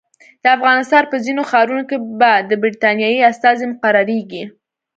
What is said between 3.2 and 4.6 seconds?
استازي مقرریږي.